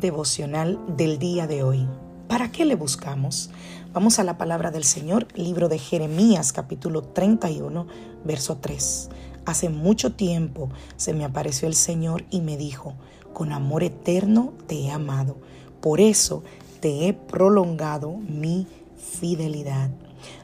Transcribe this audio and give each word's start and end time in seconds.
Devocional 0.00 0.78
del 0.96 1.18
día 1.18 1.46
de 1.46 1.62
hoy. 1.62 1.86
¿Para 2.26 2.50
qué 2.50 2.64
le 2.64 2.74
buscamos? 2.74 3.50
Vamos 3.92 4.18
a 4.18 4.24
la 4.24 4.38
palabra 4.38 4.70
del 4.70 4.84
Señor, 4.84 5.28
libro 5.34 5.68
de 5.68 5.78
Jeremías 5.78 6.54
capítulo 6.54 7.02
31, 7.02 7.86
verso 8.24 8.56
3. 8.56 9.10
Hace 9.44 9.68
mucho 9.68 10.12
tiempo 10.12 10.70
se 10.96 11.12
me 11.12 11.26
apareció 11.26 11.68
el 11.68 11.74
Señor 11.74 12.24
y 12.30 12.40
me 12.40 12.56
dijo, 12.56 12.94
con 13.34 13.52
amor 13.52 13.82
eterno 13.82 14.54
te 14.66 14.80
he 14.80 14.90
amado, 14.90 15.36
por 15.82 16.00
eso 16.00 16.44
te 16.80 17.06
he 17.06 17.12
prolongado 17.12 18.14
mi 18.14 18.66
fidelidad. 18.96 19.90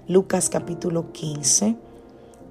Lucas 0.06 0.50
capítulo 0.50 1.12
15, 1.12 1.76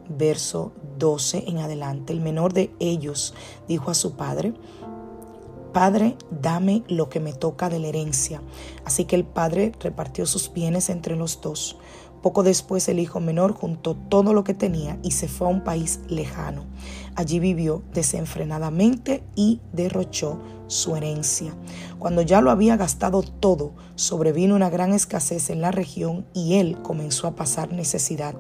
verso 0.10 0.72
12 0.98 1.44
en 1.48 1.60
adelante. 1.60 2.14
El 2.14 2.22
menor 2.22 2.54
de 2.54 2.72
ellos 2.80 3.36
dijo 3.68 3.92
a 3.92 3.96
su 3.96 4.14
padre, 4.14 4.54
Padre, 5.76 6.16
dame 6.32 6.84
lo 6.88 7.10
que 7.10 7.20
me 7.20 7.34
toca 7.34 7.68
de 7.68 7.80
la 7.80 7.88
herencia. 7.88 8.42
Así 8.86 9.04
que 9.04 9.18
el 9.18 9.26
padre 9.26 9.74
repartió 9.82 10.26
sus 10.26 10.54
bienes 10.54 10.90
entre 10.90 11.18
los 11.18 11.42
dos. 11.42 11.76
Poco 12.22 12.44
después 12.44 12.88
el 12.88 12.98
hijo 12.98 13.20
menor 13.20 13.52
juntó 13.52 13.94
todo 13.94 14.34
lo 14.34 14.46
que 14.46 14.54
tenía 14.54 14.98
y 15.04 15.12
se 15.12 15.28
fue 15.28 15.48
a 15.48 15.50
un 15.50 15.66
país 15.66 16.00
lejano. 16.08 16.64
Allí 17.16 17.40
vivió 17.40 17.84
desenfrenadamente 17.94 19.22
y 19.36 19.60
derrochó 19.74 20.40
su 20.68 20.96
herencia. 20.96 21.54
Cuando 22.00 22.22
ya 22.22 22.40
lo 22.40 22.52
había 22.52 22.78
gastado 22.78 23.22
todo, 23.22 23.74
sobrevino 23.96 24.56
una 24.56 24.70
gran 24.70 24.94
escasez 24.94 25.50
en 25.50 25.60
la 25.60 25.72
región 25.72 26.26
y 26.34 26.54
él 26.54 26.78
comenzó 26.84 27.28
a 27.28 27.36
pasar 27.36 27.74
necesidad. 27.74 28.36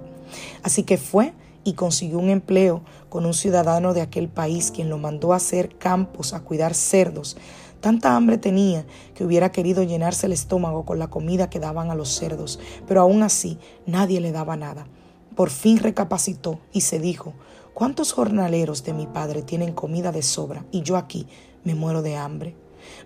Así 0.63 0.83
que 0.83 0.97
fue 0.97 1.33
y 1.65 1.73
consiguió 1.73 2.19
un 2.19 2.29
empleo 2.29 2.83
con 3.15 3.25
un 3.25 3.33
ciudadano 3.33 3.93
de 3.93 4.01
aquel 4.01 4.27
país 4.27 4.71
quien 4.71 4.89
lo 4.89 4.97
mandó 4.97 5.31
a 5.31 5.37
hacer 5.37 5.77
campos, 5.77 6.33
a 6.33 6.41
cuidar 6.41 6.73
cerdos. 6.73 7.37
Tanta 7.79 8.13
hambre 8.13 8.37
tenía 8.37 8.85
que 9.13 9.23
hubiera 9.23 9.53
querido 9.53 9.83
llenarse 9.83 10.25
el 10.25 10.33
estómago 10.33 10.83
con 10.83 10.99
la 10.99 11.07
comida 11.07 11.49
que 11.49 11.61
daban 11.61 11.89
a 11.89 11.95
los 11.95 12.09
cerdos, 12.09 12.59
pero 12.85 12.99
aún 12.99 13.23
así 13.23 13.57
nadie 13.85 14.19
le 14.19 14.33
daba 14.33 14.57
nada. 14.57 14.85
Por 15.33 15.49
fin 15.49 15.77
recapacitó 15.77 16.59
y 16.73 16.81
se 16.81 16.99
dijo, 16.99 17.31
¿cuántos 17.73 18.11
jornaleros 18.11 18.83
de 18.83 18.91
mi 18.91 19.07
padre 19.07 19.43
tienen 19.43 19.71
comida 19.71 20.11
de 20.11 20.21
sobra 20.21 20.65
y 20.69 20.81
yo 20.81 20.97
aquí 20.97 21.25
me 21.63 21.73
muero 21.73 22.01
de 22.01 22.17
hambre? 22.17 22.57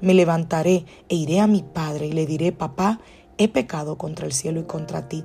Me 0.02 0.16
levantaré 0.16 0.88
e 1.08 1.14
iré 1.14 1.40
a 1.40 1.46
mi 1.46 1.62
padre 1.62 2.08
y 2.08 2.14
le 2.14 2.26
diré, 2.26 2.52
papá, 2.52 3.00
he 3.38 3.48
pecado 3.48 4.00
contra 4.00 4.26
el 4.26 4.34
cielo 4.34 4.60
y 4.60 4.64
contra 4.64 5.08
ti. 5.08 5.24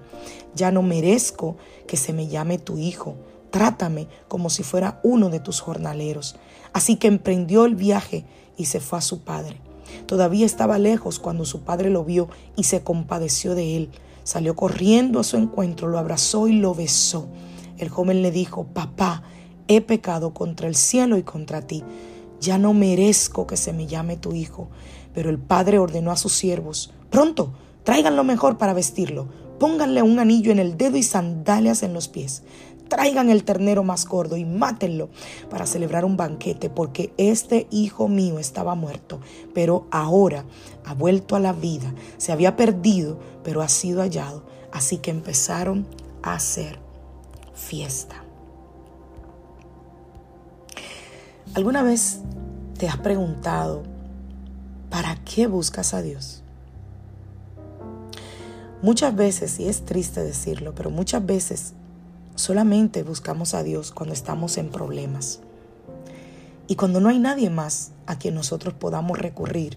Ya 0.54 0.70
no 0.70 0.82
merezco 0.82 1.56
que 1.87 1.97
se 1.97 2.12
me 2.12 2.28
llame 2.28 2.58
tu 2.58 2.76
hijo. 2.76 3.16
Trátame 3.54 4.09
como 4.26 4.50
si 4.50 4.65
fuera 4.65 4.98
uno 5.04 5.31
de 5.31 5.38
tus 5.38 5.60
jornaleros. 5.60 6.34
Así 6.72 6.97
que 6.97 7.06
emprendió 7.06 7.66
el 7.66 7.76
viaje 7.76 8.25
y 8.56 8.65
se 8.65 8.81
fue 8.81 8.98
a 8.98 9.00
su 9.00 9.20
padre. 9.20 9.60
Todavía 10.06 10.44
estaba 10.44 10.76
lejos 10.78 11.20
cuando 11.20 11.44
su 11.44 11.60
padre 11.60 11.88
lo 11.88 12.04
vio 12.04 12.28
y 12.56 12.64
se 12.64 12.82
compadeció 12.82 13.54
de 13.54 13.76
él. 13.76 13.91
Salió 14.25 14.56
corriendo 14.56 15.20
a 15.20 15.22
su 15.22 15.37
encuentro, 15.37 15.87
lo 15.87 16.00
abrazó 16.00 16.48
y 16.48 16.54
lo 16.54 16.75
besó. 16.75 17.28
El 17.78 17.91
joven 17.91 18.22
le 18.22 18.32
dijo, 18.32 18.64
papá, 18.64 19.22
he 19.69 19.81
pecado 19.81 20.34
contra 20.34 20.66
el 20.66 20.75
cielo 20.75 21.16
y 21.16 21.22
contra 21.22 21.62
ti. 21.62 21.84
Ya 22.41 22.59
no 22.59 22.75
merezco 22.75 23.47
que 23.47 23.56
se 23.56 23.72
me 23.72 23.87
llame 23.87 24.16
tu 24.16 24.32
hijo. 24.32 24.66
Pero 25.14 25.31
el 25.31 25.38
padre 25.38 25.78
ordenó 25.78 26.10
a 26.10 26.16
sus 26.16 26.32
siervos, 26.32 26.93
pronto, 27.09 27.53
Traigan 27.84 28.16
lo 28.16 28.25
mejor 28.25 28.56
para 28.56 28.72
vestirlo. 28.72 29.28
Pónganle 29.60 30.03
un 30.03 30.19
anillo 30.19 30.50
en 30.50 30.59
el 30.59 30.76
dedo 30.76 30.97
y 30.97 31.03
sandalias 31.03 31.82
en 31.82 31.93
los 31.93 32.09
pies. 32.09 32.43
Traigan 32.88 33.30
el 33.30 33.44
ternero 33.44 33.82
más 33.82 34.06
gordo 34.06 34.36
y 34.36 34.44
mátenlo 34.44 35.08
para 35.50 35.66
celebrar 35.66 36.04
un 36.04 36.16
banquete, 36.16 36.70
porque 36.70 37.12
este 37.16 37.66
hijo 37.70 38.08
mío 38.08 38.38
estaba 38.38 38.74
muerto, 38.74 39.20
pero 39.54 39.86
ahora 39.90 40.44
ha 40.84 40.94
vuelto 40.94 41.34
a 41.36 41.40
la 41.40 41.52
vida. 41.52 41.94
Se 42.18 42.32
había 42.32 42.56
perdido, 42.56 43.18
pero 43.42 43.62
ha 43.62 43.68
sido 43.68 44.02
hallado. 44.02 44.44
Así 44.72 44.98
que 44.98 45.10
empezaron 45.10 45.86
a 46.22 46.34
hacer 46.34 46.78
fiesta. 47.54 48.24
¿Alguna 51.54 51.82
vez 51.82 52.20
te 52.78 52.88
has 52.88 52.98
preguntado, 52.98 53.84
¿para 54.90 55.16
qué 55.24 55.46
buscas 55.46 55.94
a 55.94 56.02
Dios? 56.02 56.42
Muchas 58.82 59.14
veces, 59.14 59.60
y 59.60 59.68
es 59.68 59.84
triste 59.84 60.22
decirlo, 60.22 60.74
pero 60.74 60.90
muchas 60.90 61.24
veces 61.24 61.74
solamente 62.34 63.02
buscamos 63.02 63.54
a 63.54 63.62
Dios 63.62 63.92
cuando 63.92 64.14
estamos 64.14 64.58
en 64.58 64.70
problemas. 64.70 65.40
Y 66.66 66.76
cuando 66.76 67.00
no 67.00 67.08
hay 67.08 67.18
nadie 67.18 67.50
más 67.50 67.92
a 68.06 68.18
quien 68.18 68.34
nosotros 68.34 68.74
podamos 68.74 69.18
recurrir 69.18 69.76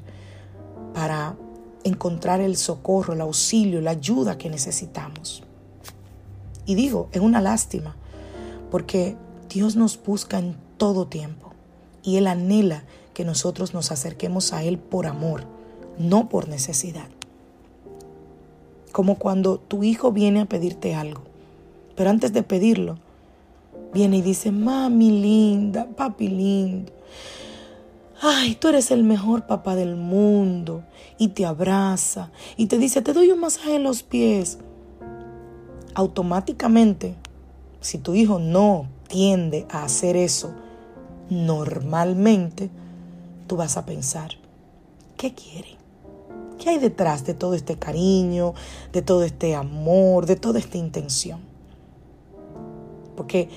para 0.94 1.36
encontrar 1.84 2.42
el 2.42 2.58
socorro, 2.58 3.14
el 3.14 3.22
auxilio, 3.22 3.82
la 3.82 3.92
ayuda 3.92 4.38
que 4.38 4.50
necesitamos. 4.50 5.44
Y 6.66 6.76
digo, 6.76 7.10
es 7.12 7.22
una 7.22 7.42
lástima, 7.42 7.96
porque 8.72 9.16
Dios 9.50 9.76
nos 9.76 10.02
busca 10.02 10.40
en 10.40 10.58
todo 10.78 11.08
tiempo 11.08 11.54
y 12.04 12.18
Él 12.18 12.28
anhela 12.28 12.84
que 13.14 13.26
nosotros 13.26 13.74
nos 13.74 13.92
acerquemos 13.92 14.54
a 14.54 14.64
Él 14.64 14.78
por 14.78 15.08
amor, 15.08 15.44
no 15.98 16.30
por 16.30 16.48
necesidad. 16.48 17.08
Como 18.92 19.18
cuando 19.18 19.60
tu 19.60 19.84
hijo 19.84 20.12
viene 20.12 20.42
a 20.42 20.46
pedirte 20.46 20.96
algo, 20.96 21.24
pero 21.98 22.12
antes 22.12 22.32
de 22.32 22.44
pedirlo, 22.44 23.00
viene 23.92 24.18
y 24.18 24.22
dice, 24.22 24.52
mami 24.52 25.20
linda, 25.20 25.88
papi 25.98 26.28
lindo, 26.28 26.94
ay, 28.22 28.54
tú 28.54 28.68
eres 28.68 28.92
el 28.92 29.04
mejor 29.04 29.48
papá 29.48 29.76
del 29.76 29.96
mundo, 29.96 30.84
y 31.18 31.30
te 31.30 31.48
abraza, 31.48 32.30
y 32.56 32.68
te 32.68 32.78
dice, 32.78 33.02
te 33.02 33.14
doy 33.14 33.32
un 33.32 33.40
masaje 33.40 33.76
en 33.76 33.84
los 33.84 34.04
pies. 34.04 34.60
Automáticamente, 35.96 37.16
si 37.82 37.98
tu 37.98 38.14
hijo 38.14 38.38
no 38.38 38.88
tiende 39.08 39.66
a 39.72 39.84
hacer 39.84 40.16
eso, 40.16 40.54
normalmente 41.32 42.70
tú 43.48 43.58
vas 43.58 43.76
a 43.76 43.88
pensar, 43.88 44.34
¿qué 45.18 45.34
quiere? 45.34 45.78
¿Qué 46.60 46.70
hay 46.70 46.78
detrás 46.78 47.26
de 47.26 47.34
todo 47.34 47.56
este 47.56 47.80
cariño, 47.80 48.54
de 48.94 49.02
todo 49.02 49.24
este 49.24 49.56
amor, 49.56 50.28
de 50.28 50.36
toda 50.36 50.60
esta 50.60 50.78
intención? 50.78 51.47
Porque 53.18 53.50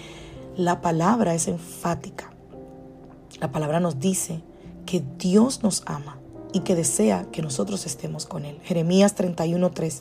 la 0.56 0.80
palabra 0.80 1.34
es 1.34 1.46
enfática. 1.46 2.32
La 3.40 3.52
palabra 3.52 3.78
nos 3.78 4.00
dice 4.00 4.42
que 4.86 5.04
Dios 5.18 5.62
nos 5.62 5.84
ama 5.86 6.18
y 6.52 6.60
que 6.60 6.74
desea 6.74 7.26
que 7.30 7.42
nosotros 7.42 7.86
estemos 7.86 8.26
con 8.26 8.44
Él. 8.44 8.58
Jeremías 8.64 9.16
31.3 9.16 10.00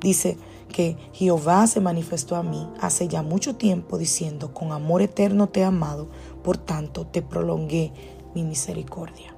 dice 0.00 0.38
que 0.72 0.96
Jehová 1.12 1.66
se 1.66 1.80
manifestó 1.80 2.36
a 2.36 2.42
mí 2.42 2.66
hace 2.80 3.08
ya 3.08 3.22
mucho 3.22 3.56
tiempo 3.56 3.98
diciendo, 3.98 4.54
con 4.54 4.72
amor 4.72 5.02
eterno 5.02 5.48
te 5.48 5.60
he 5.60 5.64
amado, 5.64 6.08
por 6.42 6.56
tanto 6.56 7.06
te 7.06 7.22
prolongué 7.22 7.92
mi 8.34 8.44
misericordia. 8.44 9.34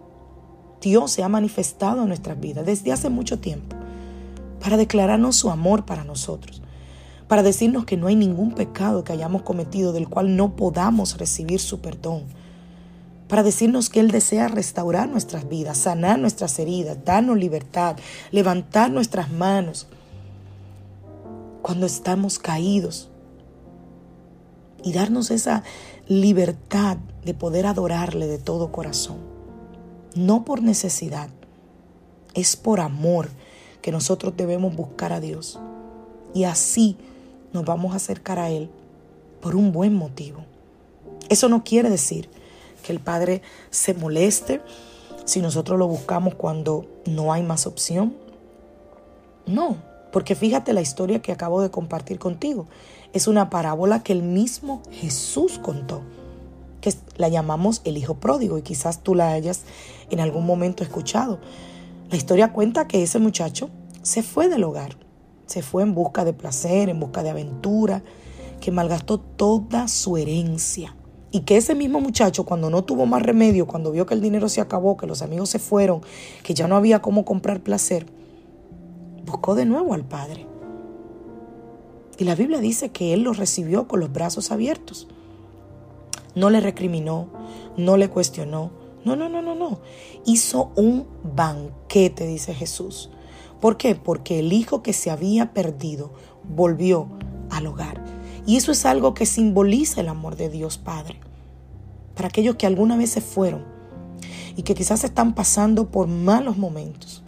Dios 0.80 1.10
se 1.10 1.22
ha 1.22 1.28
manifestado 1.28 2.02
en 2.02 2.08
nuestras 2.08 2.40
vidas 2.40 2.64
desde 2.64 2.92
hace 2.92 3.10
mucho 3.10 3.38
tiempo 3.38 3.76
para 4.60 4.76
declararnos 4.76 5.36
su 5.36 5.50
amor 5.50 5.84
para 5.84 6.04
nosotros, 6.04 6.59
para 7.30 7.44
decirnos 7.44 7.84
que 7.84 7.96
no 7.96 8.08
hay 8.08 8.16
ningún 8.16 8.56
pecado 8.56 9.04
que 9.04 9.12
hayamos 9.12 9.42
cometido 9.42 9.92
del 9.92 10.08
cual 10.08 10.34
no 10.34 10.56
podamos 10.56 11.16
recibir 11.16 11.60
su 11.60 11.80
perdón, 11.80 12.24
para 13.28 13.44
decirnos 13.44 13.88
que 13.88 14.00
Él 14.00 14.10
desea 14.10 14.48
restaurar 14.48 15.08
nuestras 15.08 15.48
vidas, 15.48 15.78
sanar 15.78 16.18
nuestras 16.18 16.58
heridas, 16.58 16.98
darnos 17.04 17.38
libertad, 17.38 17.94
levantar 18.32 18.90
nuestras 18.90 19.30
manos 19.30 19.86
cuando 21.62 21.86
estamos 21.86 22.40
caídos 22.40 23.10
y 24.82 24.92
darnos 24.92 25.30
esa 25.30 25.62
libertad 26.08 26.96
de 27.24 27.34
poder 27.34 27.66
adorarle 27.66 28.26
de 28.26 28.38
todo 28.38 28.72
corazón 28.72 29.18
no 30.16 30.44
por 30.44 30.62
necesidad, 30.64 31.30
Es 32.34 32.56
por 32.56 32.80
amor 32.80 33.28
que 33.82 33.92
nosotros 33.92 34.34
debemos 34.36 34.74
buscar 34.74 35.12
a 35.12 35.20
Dios. 35.20 35.60
Y 36.34 36.42
así 36.42 36.96
nos 37.52 37.64
vamos 37.64 37.92
a 37.92 37.96
acercar 37.96 38.38
a 38.38 38.50
Él 38.50 38.70
por 39.40 39.56
un 39.56 39.72
buen 39.72 39.94
motivo. 39.94 40.44
Eso 41.28 41.48
no 41.48 41.64
quiere 41.64 41.90
decir 41.90 42.28
que 42.82 42.92
el 42.92 43.00
Padre 43.00 43.42
se 43.70 43.94
moleste 43.94 44.60
si 45.24 45.40
nosotros 45.40 45.78
lo 45.78 45.86
buscamos 45.86 46.34
cuando 46.34 46.86
no 47.06 47.32
hay 47.32 47.42
más 47.42 47.66
opción. 47.66 48.14
No, 49.46 49.76
porque 50.12 50.34
fíjate 50.34 50.72
la 50.72 50.80
historia 50.80 51.22
que 51.22 51.32
acabo 51.32 51.62
de 51.62 51.70
compartir 51.70 52.18
contigo. 52.18 52.66
Es 53.12 53.28
una 53.28 53.50
parábola 53.50 54.02
que 54.02 54.12
el 54.12 54.22
mismo 54.22 54.82
Jesús 54.90 55.58
contó, 55.58 56.02
que 56.80 56.92
la 57.16 57.28
llamamos 57.28 57.80
el 57.84 57.96
Hijo 57.96 58.14
Pródigo 58.14 58.58
y 58.58 58.62
quizás 58.62 59.02
tú 59.02 59.14
la 59.14 59.32
hayas 59.32 59.62
en 60.10 60.20
algún 60.20 60.46
momento 60.46 60.82
escuchado. 60.82 61.38
La 62.10 62.16
historia 62.16 62.52
cuenta 62.52 62.88
que 62.88 63.02
ese 63.02 63.18
muchacho 63.18 63.70
se 64.02 64.22
fue 64.22 64.48
del 64.48 64.64
hogar, 64.64 64.96
se 65.50 65.62
fue 65.62 65.82
en 65.82 65.96
busca 65.96 66.24
de 66.24 66.32
placer, 66.32 66.88
en 66.88 67.00
busca 67.00 67.24
de 67.24 67.30
aventura, 67.30 68.04
que 68.60 68.70
malgastó 68.70 69.18
toda 69.18 69.88
su 69.88 70.16
herencia. 70.16 70.94
Y 71.32 71.40
que 71.40 71.56
ese 71.56 71.74
mismo 71.74 72.00
muchacho, 72.00 72.44
cuando 72.44 72.70
no 72.70 72.84
tuvo 72.84 73.04
más 73.04 73.20
remedio, 73.20 73.66
cuando 73.66 73.90
vio 73.90 74.06
que 74.06 74.14
el 74.14 74.20
dinero 74.20 74.48
se 74.48 74.60
acabó, 74.60 74.96
que 74.96 75.08
los 75.08 75.22
amigos 75.22 75.50
se 75.50 75.58
fueron, 75.58 76.02
que 76.44 76.54
ya 76.54 76.68
no 76.68 76.76
había 76.76 77.02
cómo 77.02 77.24
comprar 77.24 77.64
placer, 77.64 78.06
buscó 79.26 79.56
de 79.56 79.64
nuevo 79.64 79.92
al 79.92 80.04
Padre. 80.04 80.46
Y 82.16 82.22
la 82.22 82.36
Biblia 82.36 82.60
dice 82.60 82.90
que 82.90 83.12
Él 83.12 83.22
lo 83.22 83.32
recibió 83.32 83.88
con 83.88 83.98
los 83.98 84.12
brazos 84.12 84.52
abiertos. 84.52 85.08
No 86.36 86.50
le 86.50 86.60
recriminó, 86.60 87.26
no 87.76 87.96
le 87.96 88.08
cuestionó. 88.08 88.70
No, 89.04 89.16
no, 89.16 89.28
no, 89.28 89.42
no, 89.42 89.56
no. 89.56 89.80
Hizo 90.26 90.70
un 90.76 91.08
banquete, 91.24 92.24
dice 92.28 92.54
Jesús. 92.54 93.10
¿Por 93.60 93.76
qué? 93.76 93.94
Porque 93.94 94.38
el 94.38 94.52
hijo 94.52 94.82
que 94.82 94.92
se 94.92 95.10
había 95.10 95.52
perdido 95.52 96.10
volvió 96.44 97.08
al 97.50 97.66
hogar. 97.66 98.02
Y 98.46 98.56
eso 98.56 98.72
es 98.72 98.86
algo 98.86 99.14
que 99.14 99.26
simboliza 99.26 100.00
el 100.00 100.08
amor 100.08 100.36
de 100.36 100.48
Dios 100.48 100.78
Padre. 100.78 101.20
Para 102.14 102.28
aquellos 102.28 102.56
que 102.56 102.66
alguna 102.66 102.96
vez 102.96 103.10
se 103.10 103.20
fueron 103.20 103.64
y 104.56 104.62
que 104.62 104.74
quizás 104.74 105.04
están 105.04 105.34
pasando 105.34 105.90
por 105.90 106.08
malos 106.08 106.56
momentos. 106.56 107.22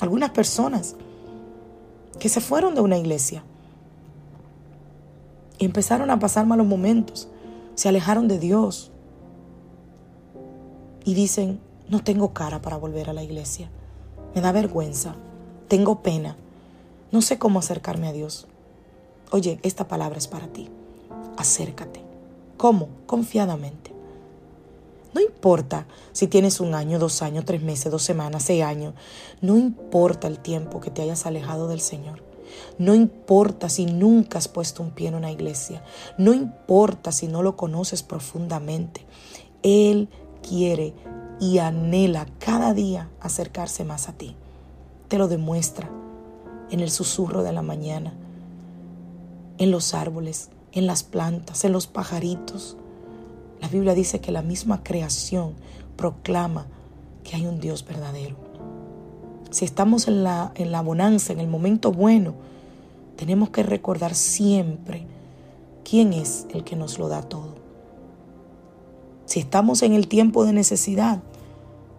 Algunas 0.00 0.30
personas 0.30 0.96
que 2.18 2.28
se 2.28 2.40
fueron 2.40 2.74
de 2.74 2.80
una 2.80 2.98
iglesia 2.98 3.44
y 5.58 5.64
empezaron 5.64 6.10
a 6.10 6.18
pasar 6.18 6.46
malos 6.46 6.66
momentos, 6.66 7.28
se 7.74 7.88
alejaron 7.88 8.28
de 8.28 8.38
Dios 8.38 8.90
y 11.04 11.14
dicen, 11.14 11.60
no 11.88 12.02
tengo 12.02 12.32
cara 12.32 12.62
para 12.62 12.76
volver 12.76 13.10
a 13.10 13.12
la 13.12 13.22
iglesia, 13.22 13.70
me 14.34 14.40
da 14.40 14.52
vergüenza, 14.52 15.14
tengo 15.68 16.02
pena, 16.02 16.36
no 17.12 17.22
sé 17.22 17.38
cómo 17.38 17.58
acercarme 17.58 18.08
a 18.08 18.12
Dios. 18.12 18.46
Oye, 19.30 19.60
esta 19.62 19.88
palabra 19.88 20.18
es 20.18 20.28
para 20.28 20.48
ti, 20.48 20.68
acércate. 21.36 22.02
¿Cómo? 22.56 22.88
Confiadamente. 23.06 23.90
No 25.14 25.20
importa 25.20 25.86
si 26.12 26.28
tienes 26.28 26.60
un 26.60 26.74
año, 26.74 26.98
dos 26.98 27.22
años, 27.22 27.44
tres 27.44 27.62
meses, 27.62 27.90
dos 27.90 28.02
semanas, 28.02 28.44
seis 28.44 28.62
años. 28.62 28.94
No 29.40 29.56
importa 29.56 30.28
el 30.28 30.38
tiempo 30.38 30.80
que 30.80 30.90
te 30.90 31.02
hayas 31.02 31.26
alejado 31.26 31.68
del 31.68 31.80
Señor. 31.80 32.22
No 32.78 32.94
importa 32.94 33.68
si 33.68 33.86
nunca 33.86 34.38
has 34.38 34.48
puesto 34.48 34.82
un 34.82 34.90
pie 34.90 35.08
en 35.08 35.14
una 35.14 35.30
iglesia. 35.30 35.82
No 36.18 36.32
importa 36.32 37.12
si 37.12 37.26
no 37.26 37.42
lo 37.42 37.56
conoces 37.56 38.02
profundamente. 38.02 39.04
Él 39.62 40.08
quiere 40.46 40.94
y 41.40 41.58
anhela 41.58 42.26
cada 42.38 42.74
día 42.74 43.08
acercarse 43.20 43.84
más 43.84 44.08
a 44.08 44.12
ti. 44.12 44.36
Te 45.08 45.18
lo 45.18 45.26
demuestra 45.26 45.90
en 46.70 46.80
el 46.80 46.90
susurro 46.90 47.42
de 47.42 47.52
la 47.52 47.62
mañana, 47.62 48.12
en 49.58 49.70
los 49.70 49.94
árboles, 49.94 50.50
en 50.72 50.86
las 50.86 51.02
plantas, 51.02 51.64
en 51.64 51.72
los 51.72 51.86
pajaritos, 51.86 52.76
la 53.60 53.68
Biblia 53.68 53.94
dice 53.94 54.20
que 54.20 54.32
la 54.32 54.42
misma 54.42 54.82
creación 54.82 55.54
proclama 55.96 56.66
que 57.24 57.36
hay 57.36 57.46
un 57.46 57.60
Dios 57.60 57.84
verdadero. 57.84 58.36
Si 59.50 59.64
estamos 59.64 60.08
en 60.08 60.24
la, 60.24 60.52
en 60.54 60.72
la 60.72 60.80
bonanza, 60.80 61.32
en 61.32 61.40
el 61.40 61.48
momento 61.48 61.92
bueno, 61.92 62.34
tenemos 63.16 63.50
que 63.50 63.62
recordar 63.62 64.14
siempre 64.14 65.06
quién 65.84 66.12
es 66.12 66.46
el 66.50 66.64
que 66.64 66.76
nos 66.76 66.98
lo 66.98 67.08
da 67.08 67.22
todo. 67.22 67.54
Si 69.26 69.40
estamos 69.40 69.82
en 69.82 69.92
el 69.92 70.08
tiempo 70.08 70.44
de 70.44 70.52
necesidad, 70.52 71.22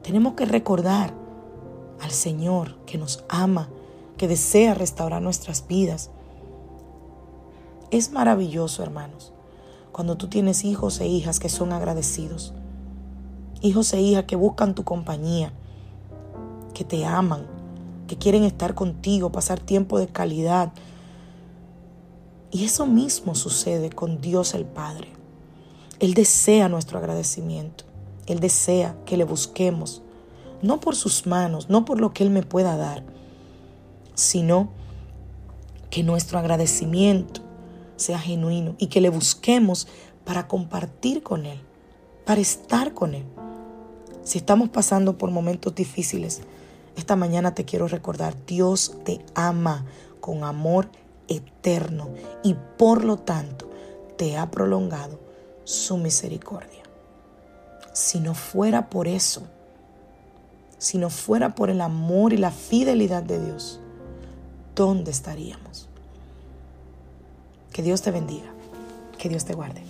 tenemos 0.04 0.34
que 0.34 0.46
recordar 0.46 1.14
al 2.02 2.12
Señor 2.12 2.78
que 2.86 2.98
nos 2.98 3.24
ama, 3.30 3.70
que 4.18 4.28
desea 4.28 4.74
restaurar 4.74 5.22
nuestras 5.22 5.68
vidas. 5.68 6.10
Es 7.92 8.12
maravilloso, 8.12 8.84
hermanos, 8.84 9.34
cuando 9.92 10.18
tú 10.18 10.28
tienes 10.28 10.64
hijos 10.64 11.00
e 11.00 11.08
hijas 11.08 11.40
que 11.40 11.50
son 11.50 11.72
agradecidos. 11.74 12.54
Hijos 13.62 13.94
e 13.94 14.02
hijas 14.02 14.24
que 14.26 14.36
buscan 14.36 14.74
tu 14.74 14.84
compañía, 14.84 15.54
que 16.74 16.84
te 16.84 17.06
aman, 17.06 17.46
que 18.08 18.18
quieren 18.18 18.44
estar 18.44 18.74
contigo, 18.74 19.32
pasar 19.32 19.60
tiempo 19.60 20.00
de 20.00 20.08
calidad. 20.08 20.74
Y 22.50 22.66
eso 22.66 22.88
mismo 22.88 23.36
sucede 23.36 23.92
con 23.92 24.20
Dios 24.20 24.56
el 24.56 24.66
Padre. 24.66 25.10
Él 26.00 26.16
desea 26.16 26.68
nuestro 26.70 26.98
agradecimiento. 26.98 27.91
Él 28.32 28.40
desea 28.40 28.96
que 29.06 29.18
le 29.18 29.24
busquemos, 29.24 30.02
no 30.62 30.80
por 30.80 30.96
sus 30.96 31.26
manos, 31.28 31.70
no 31.70 31.86
por 31.86 32.00
lo 32.00 32.14
que 32.14 32.24
Él 32.24 32.30
me 32.30 32.44
pueda 32.44 32.78
dar, 32.78 33.04
sino 34.14 34.70
que 35.90 36.04
nuestro 36.04 36.40
agradecimiento 36.40 37.42
sea 37.96 38.20
genuino 38.20 38.76
y 38.78 38.88
que 38.88 39.02
le 39.02 39.10
busquemos 39.10 39.88
para 40.26 40.48
compartir 40.48 41.24
con 41.24 41.46
Él, 41.46 41.60
para 42.26 42.42
estar 42.42 42.94
con 42.94 43.14
Él. 43.14 43.26
Si 44.24 44.38
estamos 44.38 44.70
pasando 44.70 45.18
por 45.18 45.32
momentos 45.32 45.74
difíciles, 45.76 46.42
esta 46.96 47.16
mañana 47.16 47.56
te 47.56 47.66
quiero 47.66 47.88
recordar, 47.88 48.36
Dios 48.46 48.98
te 49.04 49.20
ama 49.34 49.86
con 50.20 50.44
amor 50.44 50.90
eterno 51.28 52.10
y 52.44 52.56
por 52.78 53.04
lo 53.04 53.18
tanto 53.18 53.70
te 54.18 54.38
ha 54.38 54.52
prolongado 54.52 55.20
su 55.64 55.98
misericordia. 55.98 56.81
Si 57.94 58.20
no 58.20 58.34
fuera 58.34 58.90
por 58.90 59.08
eso, 59.08 59.44
si 60.78 60.98
no 60.98 61.10
fuera 61.10 61.56
por 61.56 61.70
el 61.70 61.82
amor 61.82 62.34
y 62.34 62.38
la 62.38 62.52
fidelidad 62.52 63.22
de 63.22 63.44
Dios, 63.44 63.80
¿dónde 64.76 65.12
estaríamos? 65.12 65.90
Que 67.72 67.84
Dios 67.84 68.02
te 68.02 68.12
bendiga. 68.12 68.52
Que 69.18 69.30
Dios 69.30 69.46
te 69.46 69.54
guarde. 69.54 69.84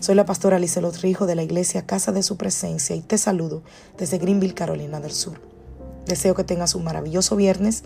Soy 0.00 0.14
la 0.14 0.24
pastora 0.24 0.58
Lizelot 0.58 0.96
Rijo 0.96 1.26
de 1.26 1.34
la 1.34 1.42
iglesia 1.42 1.84
Casa 1.84 2.12
de 2.12 2.22
Su 2.22 2.38
Presencia 2.38 2.96
y 2.96 3.02
te 3.02 3.18
saludo 3.18 3.62
desde 3.98 4.16
Greenville, 4.16 4.54
Carolina 4.54 5.00
del 5.00 5.12
Sur. 5.12 5.40
Deseo 6.06 6.34
que 6.34 6.44
tengas 6.44 6.74
un 6.74 6.84
maravilloso 6.84 7.36
viernes, 7.36 7.84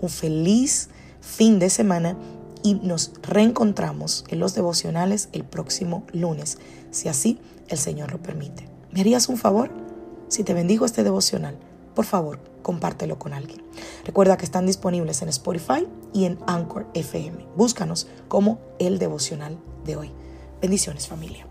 un 0.00 0.08
feliz 0.08 0.88
fin 1.20 1.58
de 1.58 1.70
semana 1.70 2.16
y 2.62 2.74
nos 2.74 3.12
reencontramos 3.22 4.24
en 4.28 4.38
los 4.38 4.54
devocionales 4.54 5.28
el 5.32 5.44
próximo 5.44 6.04
lunes, 6.12 6.58
si 6.92 7.08
así 7.08 7.40
el 7.68 7.78
Señor 7.78 8.12
lo 8.12 8.22
permite. 8.22 8.75
¿Me 8.96 9.02
harías 9.02 9.28
un 9.28 9.36
favor? 9.36 9.68
Si 10.28 10.42
te 10.42 10.54
bendigo 10.54 10.86
este 10.86 11.04
devocional, 11.04 11.58
por 11.94 12.06
favor, 12.06 12.38
compártelo 12.62 13.18
con 13.18 13.34
alguien. 13.34 13.60
Recuerda 14.06 14.38
que 14.38 14.46
están 14.46 14.64
disponibles 14.64 15.20
en 15.20 15.28
Spotify 15.28 15.86
y 16.14 16.24
en 16.24 16.38
Anchor 16.46 16.86
FM. 16.94 17.46
Búscanos 17.56 18.08
como 18.28 18.58
el 18.78 18.98
devocional 18.98 19.58
de 19.84 19.96
hoy. 19.96 20.12
Bendiciones 20.62 21.08
familia. 21.08 21.46